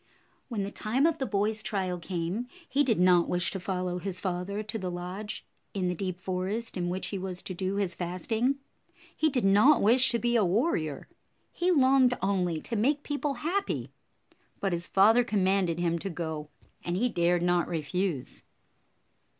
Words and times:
When 0.47 0.63
the 0.63 0.71
time 0.71 1.05
of 1.05 1.19
the 1.19 1.27
boy's 1.27 1.61
trial 1.61 1.99
came, 1.99 2.47
he 2.67 2.83
did 2.83 2.99
not 2.99 3.29
wish 3.29 3.51
to 3.51 3.59
follow 3.59 3.99
his 3.99 4.19
father 4.19 4.63
to 4.63 4.79
the 4.79 4.89
lodge 4.89 5.45
in 5.75 5.89
the 5.89 5.93
deep 5.93 6.19
forest 6.19 6.75
in 6.75 6.89
which 6.89 7.09
he 7.09 7.19
was 7.19 7.43
to 7.43 7.53
do 7.53 7.75
his 7.75 7.93
fasting. 7.93 8.55
He 9.15 9.29
did 9.29 9.45
not 9.45 9.79
wish 9.79 10.09
to 10.09 10.17
be 10.17 10.35
a 10.35 10.43
warrior. 10.43 11.07
He 11.51 11.69
longed 11.69 12.17
only 12.19 12.59
to 12.61 12.75
make 12.75 13.03
people 13.03 13.35
happy. 13.45 13.91
But 14.59 14.73
his 14.73 14.87
father 14.87 15.23
com 15.23 15.41
manded 15.41 15.77
him 15.77 15.99
to 15.99 16.09
go, 16.09 16.49
and 16.83 16.97
he 16.97 17.07
dared 17.07 17.43
not 17.43 17.67
refuse. 17.67 18.45